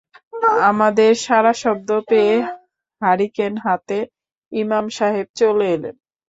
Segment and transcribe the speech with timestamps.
[0.69, 2.35] আমাদের সাড়াশব্দ পেয়ে
[3.01, 3.97] হারিকেন হাতে
[4.51, 5.95] ইমাম সাহেব চলে এলেন।